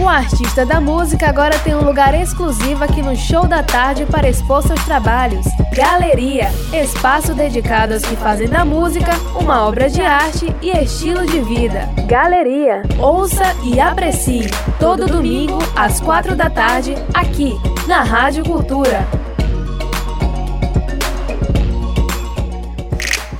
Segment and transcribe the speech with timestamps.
[0.00, 4.28] O artista da música agora tem um lugar exclusivo aqui no Show da Tarde para
[4.28, 5.44] expor seus trabalhos.
[5.74, 11.40] Galeria espaço dedicado aos que fazem da música uma obra de arte e estilo de
[11.40, 11.88] vida.
[12.06, 14.48] Galeria ouça e aprecie
[14.78, 17.58] todo domingo às quatro da tarde aqui
[17.88, 19.04] na Rádio Cultura.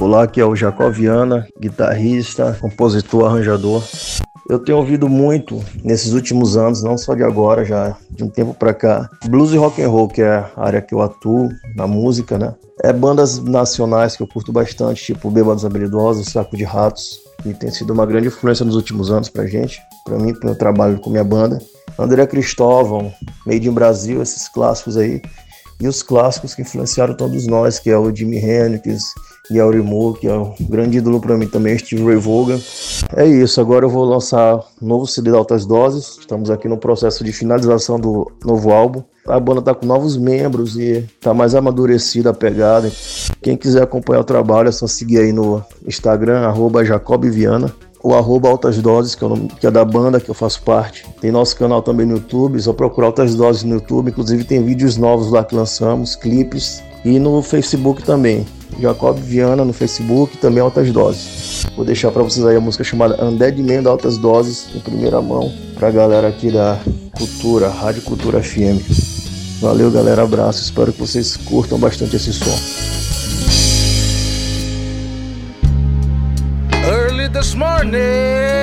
[0.00, 3.84] Olá, aqui é o Jacoviana, guitarrista, compositor, arranjador.
[4.50, 8.52] Eu tenho ouvido muito nesses últimos anos, não só de agora, já de um tempo
[8.52, 11.86] para cá, blues e rock and roll, que é a área que eu atuo na
[11.86, 12.52] música, né?
[12.82, 17.70] É bandas nacionais que eu curto bastante, tipo Bêbados Habilidosos, Saco de Ratos, que tem
[17.70, 21.10] sido uma grande influência nos últimos anos pra gente, pra mim, pro meu trabalho com
[21.10, 21.60] minha banda.
[21.96, 23.12] André Cristóvão,
[23.46, 25.22] Made in Brasil, esses clássicos aí.
[25.80, 29.14] E os clássicos que influenciaram todos nós, que é o Jimi Hendrix,
[29.50, 32.60] e Aurimu, que é um grande ídolo para mim também, Steve Ray Vaughan.
[33.16, 36.18] É isso, agora eu vou lançar um novo CD de Altas Doses.
[36.20, 39.02] Estamos aqui no processo de finalização do novo álbum.
[39.26, 42.90] A banda tá com novos membros e tá mais amadurecida a pegada.
[43.42, 46.82] Quem quiser acompanhar o trabalho é só seguir aí no Instagram, arroba
[47.22, 49.28] Viana o arroba Altas Doses, que é,
[49.60, 51.06] que é da banda que eu faço parte.
[51.20, 54.10] Tem nosso canal também no YouTube, só procurar Altas Doses no YouTube.
[54.10, 56.82] Inclusive tem vídeos novos lá que lançamos, clipes.
[57.04, 58.46] E no Facebook também.
[58.78, 61.66] Jacob Viana no Facebook, também Altas Doses.
[61.76, 65.52] Vou deixar para vocês aí a música chamada Man da Altas Doses, em primeira mão,
[65.74, 66.78] pra galera aqui da
[67.16, 68.80] Cultura, Rádio Cultura FM.
[69.60, 70.62] Valeu, galera, abraço.
[70.62, 72.56] Espero que vocês curtam bastante esse som.
[76.86, 78.59] Early this morning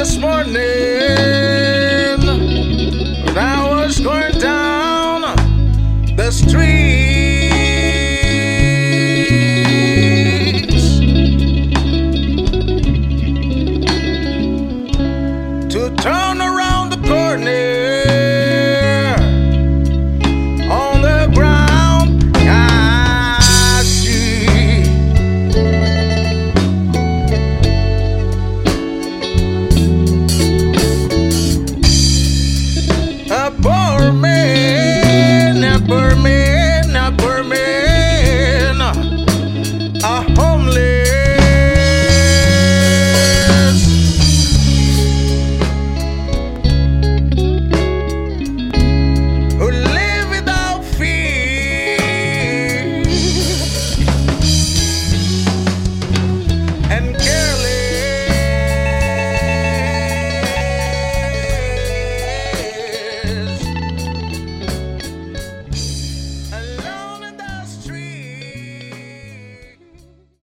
[0.00, 0.99] this morning.
[40.10, 40.49] Uh-huh.